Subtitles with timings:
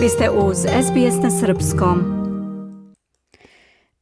[0.00, 1.98] Vi ste uz SBS na Srpskom.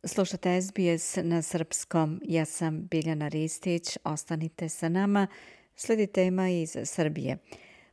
[0.04, 2.20] Slušate SBS na Srpskom.
[2.24, 3.98] Ja sam Biljana Ristić.
[4.04, 5.26] Ostanite sa nama.
[5.74, 7.38] Sledi tema iz Srbije.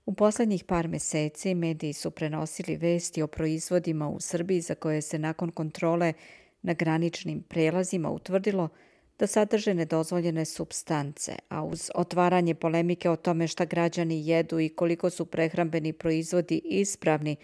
[0.05, 5.19] U poslednjih par meseci mediji su prenosili vesti o proizvodima u Srbiji za koje se
[5.19, 6.13] nakon kontrole
[6.61, 8.69] na graničnim prelazima utvrdilo
[9.19, 15.09] da sadrže nedozvoljene substance, a uz otvaranje polemike o tome šta građani jedu i koliko
[15.09, 17.35] su prehrambeni proizvodi ispravni,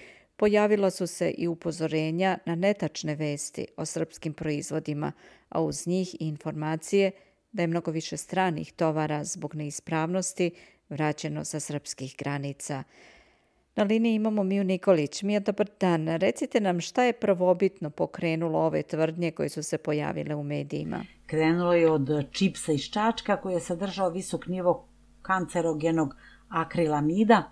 [0.42, 5.12] pojavila su se i upozorenja na netačne vesti o srpskim proizvodima,
[5.50, 7.12] a uz njih i informacije
[7.52, 10.52] da je mnogo više stranih tovara zbog neispravnosti
[10.90, 12.84] vraćeno sa srpskih granica.
[13.76, 15.24] Na liniji imamo Miju Nikolić.
[15.24, 16.08] Mija, dobar dan.
[16.08, 21.06] Recite nam šta je prvobitno pokrenulo ove tvrdnje koje su se pojavile u medijima?
[21.26, 24.88] Krenulo je od čipsa iz Čačka koji je sadržao visok nivo
[25.22, 26.16] kancerogenog
[26.50, 27.52] akrilamida,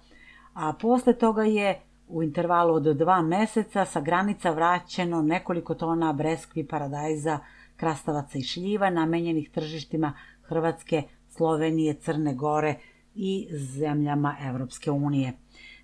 [0.53, 6.68] a posle toga je u intervalu od dva meseca sa granica vraćeno nekoliko tona breskvi,
[6.68, 7.40] paradajza,
[7.76, 12.76] krastavaca i šljiva namenjenih tržištima Hrvatske, Slovenije, Crne Gore
[13.16, 15.34] i zemljama Evropske unije.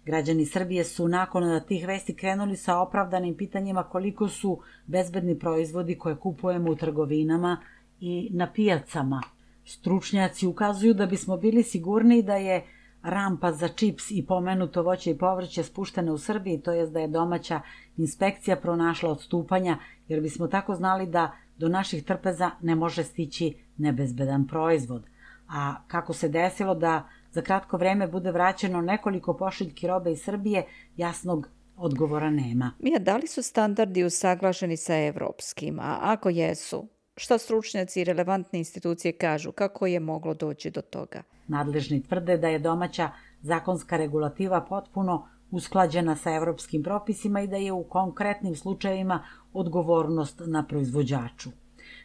[0.06, 6.16] Građani Srbije su nakon tih vesti krenuli sa opravdanim pitanjima koliko su bezbedni proizvodi koje
[6.16, 7.58] kupujemo u trgovinama
[8.00, 9.22] i na pijacama.
[9.66, 12.66] Stručnjaci ukazuju da bismo bili sigurni da je
[13.06, 17.08] rampa za čips i pomenuto voće i povrće spuštene u Srbiji, to jest da je
[17.08, 17.62] domaća
[17.98, 24.48] inspekcija pronašla odstupanja, jer bismo tako znali da do naših trpeza ne može stići nebezbedan
[24.48, 25.04] proizvod.
[25.50, 30.66] A kako se desilo da za kratko vreme bude vraćeno nekoliko pošiljki robe iz Srbije,
[30.98, 32.72] jasnog odgovora nema.
[32.80, 38.60] Mija, da li su standardi usaglašeni sa evropskim, a ako jesu, šta stručnjaci i relevantne
[38.60, 41.24] institucije kažu, kako je moglo doći do toga?
[41.48, 43.10] Nadležni tvrde da je domaća
[43.42, 50.68] zakonska regulativa potpuno usklađena sa evropskim propisima i da je u konkretnim slučajevima odgovornost na
[50.68, 51.50] proizvođaču.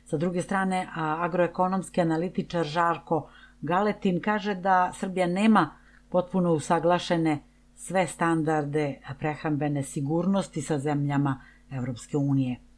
[0.04, 5.70] Sa druge strane, agroekonomski analitičar Žarko Galetin kaže da Srbija nema
[6.09, 7.38] potpuno usaglašene
[7.75, 12.69] sve standarde prehrambene sigurnosti sa zemljama Evropske unije.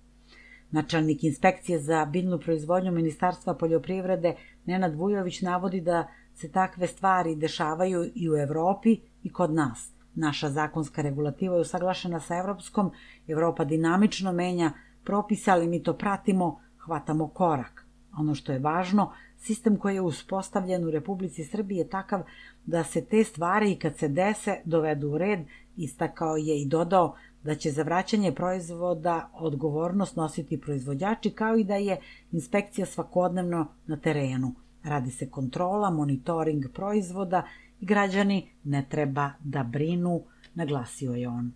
[0.73, 4.35] Načelnik inspekcije za biljnu proizvodnju Ministarstva poljoprivrede
[4.67, 9.93] Nenad Vujović navodi da se takve stvari dešavaju i u Evropi i kod nas.
[10.15, 12.91] Naša zakonska regulativa je usaglašena sa evropskom,
[13.29, 14.73] Evropa dinamično menja
[15.05, 17.87] propise, ali mi to pratimo, hvatamo korak.
[18.19, 22.23] Ono što je važno, sistem koji je uspostavljen u Republici Srbiji je takav
[22.67, 25.41] da se te stvari i kad se dese dovedu u red,
[25.77, 31.75] istakao je i dodao da će za vraćanje proizvoda odgovornost nositi proizvođači kao i da
[31.75, 32.01] je
[32.33, 34.55] inspekcija svakodnevno na terenu.
[34.85, 37.43] Radi se kontrola, monitoring proizvoda
[37.81, 40.23] i građani ne treba da brinu,
[40.55, 41.53] naglasio je on.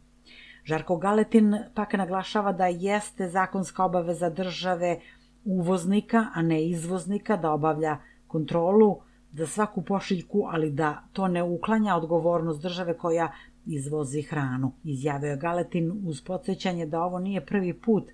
[0.65, 5.01] Žarko Galetin pak naglašava da jeste zakonska obaveza države
[5.45, 8.99] uvoznika, a ne izvoznika da obavlja kontrolu
[9.33, 13.33] za svaku pošiljku, ali da to ne uklanja odgovornost države koja
[13.67, 14.73] izvozi hranu.
[14.85, 18.05] Izjavio je Galetin uz podsjećanje da ovo nije prvi put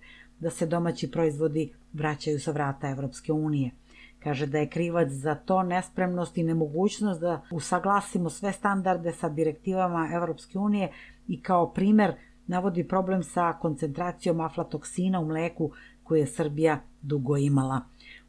[0.41, 3.71] da se domaći proizvodi vraćaju sa vrata Evropske unije.
[4.19, 10.09] Kaže da je krivac za to nespremnost i nemogućnost da usaglasimo sve standarde sa direktivama
[10.15, 10.93] Evropske unije
[11.29, 12.13] i kao primer
[12.47, 15.71] navodi problem sa koncentracijom aflatoksina u mleku
[16.03, 17.81] koje je Srbija dugo imala.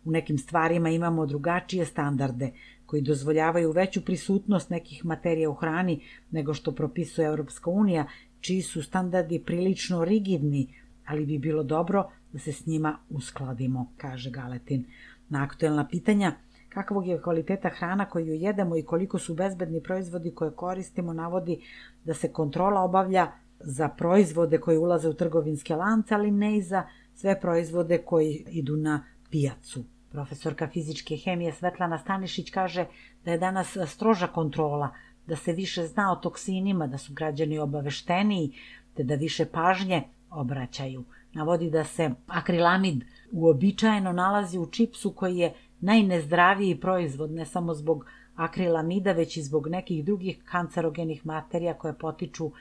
[0.05, 2.51] U nekim stvarima imamo drugačije standarde
[2.93, 8.05] koji dozvoljavaju veću prisutnost nekih materija u hrani nego što propisuje Evropska unija,
[8.39, 10.67] čiji su standardi prilično rigidni,
[11.05, 14.85] ali bi bilo dobro da se s njima uskladimo, kaže Galetin.
[15.29, 16.35] Na aktuelna pitanja
[16.69, 21.59] kakvog je kvaliteta hrana koju jedemo i koliko su bezbedni proizvodi koje koristimo navodi
[22.03, 26.83] da se kontrola obavlja za proizvode koji ulaze u trgovinske lance, ali ne i za
[27.15, 29.83] sve proizvode koji idu na pijacu.
[30.13, 32.85] Profesorka fizičke hemije Svetlana Stanišić kaže
[33.25, 34.90] da je danas stroža kontrola,
[35.28, 38.52] da se više zna o toksinima, da su građani obavešteniji,
[38.93, 41.03] te da više pažnje obraćaju.
[41.34, 48.05] Navodi da se akrilamid uobičajeno nalazi u čipsu koji je najnezdraviji proizvod ne samo zbog
[48.35, 52.52] akrilamida, već i zbog nekih drugih kancerogenih materija koje potiču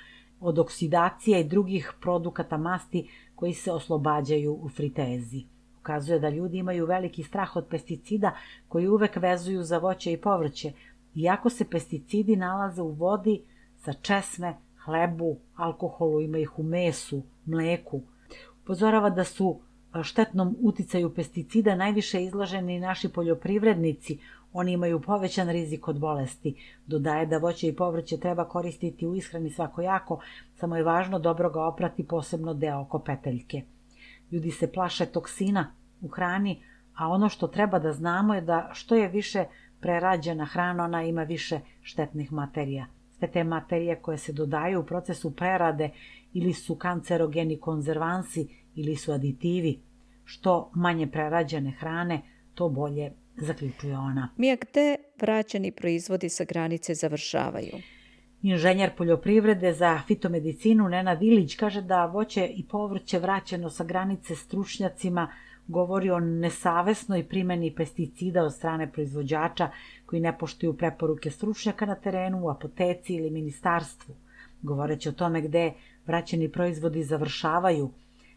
[0.41, 5.52] od oksidacije i drugih produkata masti koji se oslobađaju u fritezi.
[5.83, 8.37] Ukazuje da ljudi imaju veliki strah od pesticida
[8.69, 10.73] koji uvek vezuju za voće i povrće,
[11.15, 13.43] iako se pesticidi nalaze u vodi
[13.77, 18.03] sa česme, hlebu, alkoholu, ima ih u mesu, mleku.
[18.63, 19.61] Upozorava da su
[20.03, 24.19] štetnom uticaju pesticida najviše izloženi naši poljoprivrednici,
[24.53, 26.55] oni imaju povećan rizik od bolesti.
[26.87, 30.21] Dodaje da voće i povrće treba koristiti u ishrani svakojako,
[30.55, 33.63] samo je važno dobro ga oprati posebno deo oko peteljke.
[34.33, 36.63] Ljudi se plaše toksina u hrani,
[36.95, 39.45] a ono što treba da znamo je da što je više
[39.81, 42.87] prerađena hrana, ona ima više štetnih materija.
[43.19, 45.91] Sve te materije koje se dodaju u procesu prerade
[46.33, 49.81] ili su kancerogeni konzervansi ili su aditivi.
[50.25, 52.23] Što manje prerađene hrane,
[52.55, 54.29] to bolje zaključuje ona.
[54.37, 57.73] Mija, gde vraćeni proizvodi sa granice završavaju?
[58.43, 65.29] Inženjer poljoprivrede za fitomedicinu Nena Vilić kaže da voće i povrće vraćeno sa granice stručnjacima
[65.67, 69.71] govori o nesavesnoj primeni pesticida od strane proizvođača
[70.07, 74.15] koji ne poštuju preporuke stručnjaka na terenu, u apoteci ili ministarstvu.
[74.63, 75.73] Govoreći o tome gde
[76.07, 77.91] vraćeni proizvodi završavaju,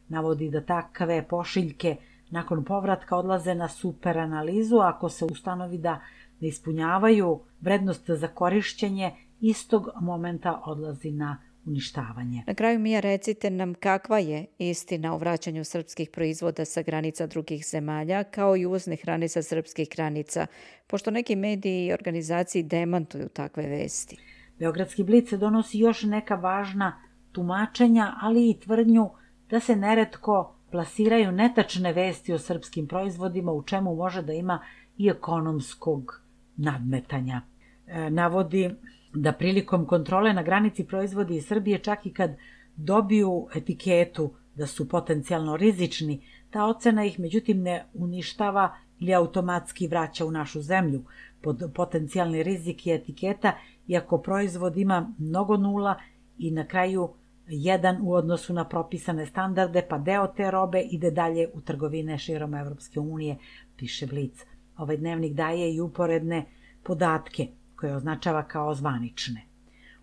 [0.07, 1.95] navodi da takve pošiljke
[2.29, 6.01] nakon povratka odlaze na superanalizu ako se ustanovi da
[6.39, 12.43] ne ispunjavaju vrednost za korišćenje, istog momenta odlazi na uništavanje.
[12.47, 17.65] Na kraju Mija recite nam kakva je istina o vraćanju srpskih proizvoda sa granica drugih
[17.65, 20.47] zemalja kao i uvozne hrane sa srpskih granica,
[20.87, 24.17] pošto neki mediji i organizaciji demantuju takve vesti.
[24.59, 27.01] Beogradski blic donosi još neka važna
[27.31, 29.09] tumačenja, ali i tvrdnju
[29.49, 34.59] da se neretko plasiraju netačne vesti o srpskim proizvodima u čemu može da ima
[34.97, 36.21] i ekonomskog
[36.57, 37.41] nadmetanja.
[37.87, 38.69] E, navodi
[39.15, 42.35] da prilikom kontrole na granici proizvodi iz Srbije čak i kad
[42.75, 50.25] dobiju etiketu da su potencijalno rizični, ta ocena ih međutim ne uništava ili automatski vraća
[50.25, 51.03] u našu zemlju.
[51.41, 53.57] Pod potencijalni rizik je etiketa,
[53.87, 55.95] iako proizvod ima mnogo nula
[56.37, 57.09] i na kraju
[57.47, 62.53] jedan u odnosu na propisane standarde, pa deo te robe ide dalje u trgovine širom
[62.53, 63.37] Evropske unije,
[63.77, 64.45] piše Blic.
[64.77, 66.45] Ovaj dnevnik daje i uporedne
[66.83, 69.41] podatke koje označava kao zvanične.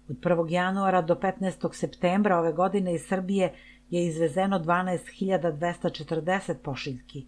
[0.09, 0.47] Od 1.
[0.51, 1.75] januara do 15.
[1.75, 3.53] septembra ove godine iz Srbije
[3.91, 7.27] je izvezeno 12.240 pošiljki.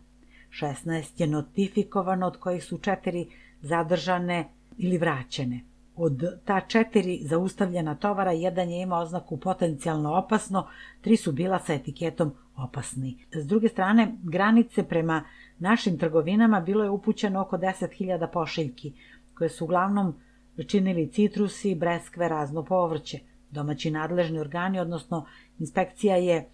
[0.50, 3.26] 16 je notifikovano, od kojih su četiri
[3.60, 4.48] zadržane
[4.78, 5.60] ili vraćene.
[5.96, 10.66] Od ta četiri zaustavljena tovara, jedan je imao oznaku potencijalno opasno,
[11.00, 13.26] tri su bila sa etiketom opasni.
[13.32, 15.24] S druge strane, granice prema
[15.58, 18.92] našim trgovinama bilo je upućeno oko 10.000 pošiljki,
[19.34, 20.14] koje su uglavnom
[20.62, 23.18] činili citrusi, breskve, razno povrće.
[23.50, 25.26] Domaći nadležni organi, odnosno
[25.58, 26.48] inspekcija je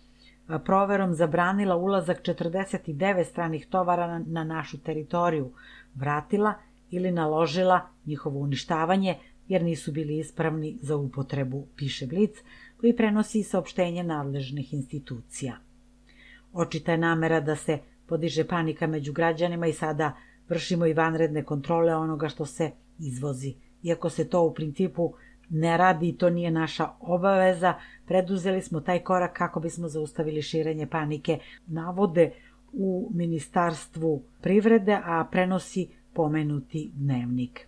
[0.64, 5.52] proverom zabranila ulazak 49 stranih tovara na našu teritoriju,
[5.94, 6.55] vratila
[6.91, 9.19] ili naložila njihovo uništavanje
[9.49, 12.37] jer nisu bili ispravni za upotrebu, piše Blic,
[12.81, 15.56] koji prenosi saopštenje nadležnih institucija.
[16.52, 20.12] Očita je namera da se podiže panika među građanima i sada
[20.49, 25.12] vršimo i vanredne kontrole onoga što se izvozi Iako se to u principu
[25.50, 27.74] ne radi i to nije naša obaveza,
[28.06, 31.38] preduzeli smo taj korak kako bismo zaustavili širenje panike.
[31.66, 32.32] Navode
[32.72, 37.66] u Ministarstvu privrede, a prenosi pomenuti dnevnik.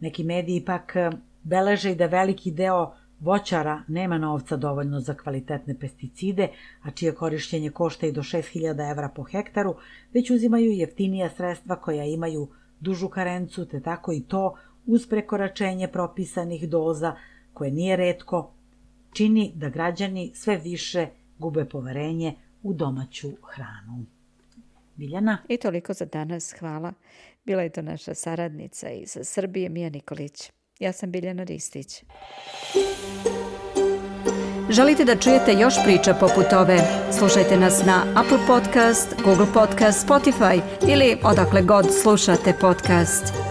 [0.00, 1.10] Neki mediji pak eh,
[1.42, 6.48] beleže i da veliki deo voćara nema novca dovoljno za kvalitetne pesticide,
[6.82, 9.74] a čije korišćenje košta i do 6000 evra po hektaru,
[10.14, 12.48] već uzimaju jeftinija sredstva koja imaju
[12.80, 14.54] dužu karencu, te tako i to
[14.88, 17.16] uz prekoračenje propisanih doza,
[17.54, 18.50] koje nije redko,
[19.12, 21.06] čini da građani sve više
[21.38, 24.04] gube poverenje u domaću hranu.
[24.96, 25.38] Biljana?
[25.48, 26.92] I toliko za danas, hvala.
[27.44, 30.50] Bila je to naša saradnica iz Srbije, Mija Nikolić.
[30.78, 32.04] Ja sam Biljana Ristić.
[34.70, 36.78] Želite da čujete još priča poput ove?
[37.18, 43.47] Slušajte nas na Apple Podcast, Google Podcast, Spotify ili odakle god slušate podcast.